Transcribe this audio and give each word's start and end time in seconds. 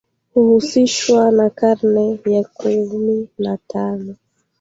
huhusishwa 0.33 1.31
na 1.31 1.49
karne 1.49 2.19
ya 2.25 2.43
kumi 2.43 3.29
na 3.37 3.57
tano 3.67 4.15